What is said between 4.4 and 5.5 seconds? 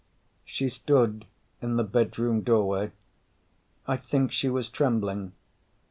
was trembling.